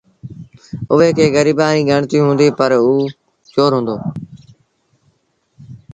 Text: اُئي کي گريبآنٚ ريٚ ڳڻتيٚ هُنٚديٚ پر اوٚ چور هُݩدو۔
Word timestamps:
اُئي 0.93 1.09
کي 1.17 1.25
گريبآنٚ 1.35 1.75
ريٚ 1.77 1.87
ڳڻتيٚ 1.89 2.23
هُنٚديٚ 2.25 2.55
پر 2.57 2.71
اوٚ 2.75 3.13
چور 3.53 3.71
هُݩدو۔ 3.75 3.95